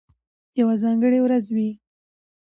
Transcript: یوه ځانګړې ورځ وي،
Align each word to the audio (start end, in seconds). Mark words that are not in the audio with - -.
یوه 0.59 0.75
ځانګړې 0.83 1.19
ورځ 1.25 1.45
وي، 1.55 1.69